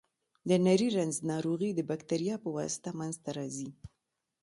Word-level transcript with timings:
د 0.49 0.51
نري 0.65 0.87
رنځ 0.97 1.15
ناروغي 1.31 1.71
د 1.75 1.79
بکتریا 1.89 2.35
په 2.43 2.49
واسطه 2.57 2.89
منځ 2.99 3.15
ته 3.23 3.29
راځي. 3.37 3.69